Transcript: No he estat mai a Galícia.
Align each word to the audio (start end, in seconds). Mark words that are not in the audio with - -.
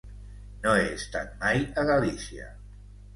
No 0.61 0.71
he 0.77 0.87
estat 0.93 1.35
mai 1.43 1.61
a 1.83 1.83
Galícia. 1.91 2.49